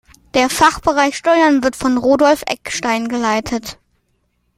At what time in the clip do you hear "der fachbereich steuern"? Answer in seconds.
0.33-1.61